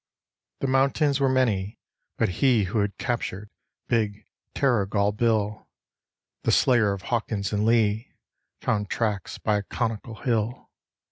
[0.61, 1.77] The mountains were many,
[2.17, 3.51] but he who had captured
[3.87, 5.67] big Terrigal Bill,
[6.41, 8.11] The slayer of Hawkins and Lee,
[8.61, 10.71] found tracks by a conical hill.